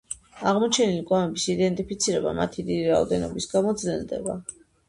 აღმოჩენილი 0.51 1.03
გვამების 1.11 1.45
იდენტიფიცირება 1.55 2.33
მათი 2.39 2.67
დიდი 2.71 2.89
რაოდენობის 2.91 3.49
გამო, 3.55 3.79
ძნელდება. 3.83 4.39